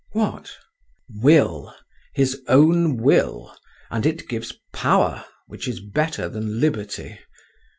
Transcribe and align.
"What?" 0.13 0.49
"Will, 1.21 1.75
his 2.15 2.41
own 2.47 2.97
will, 2.97 3.55
and 3.91 4.03
it 4.03 4.27
gives 4.27 4.51
power, 4.73 5.23
which 5.45 5.67
is 5.67 5.79
better 5.79 6.27
than 6.27 6.59
liberty. 6.59 7.19